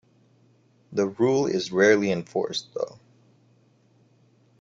[0.93, 2.97] The rule is rarely enforced, though.